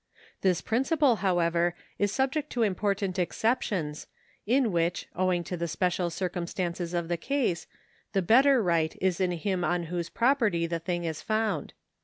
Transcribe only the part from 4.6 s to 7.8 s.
which, owing to the special circumstances of the case,